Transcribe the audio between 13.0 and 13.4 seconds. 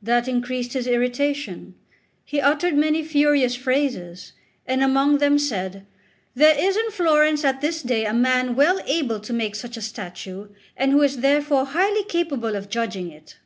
it."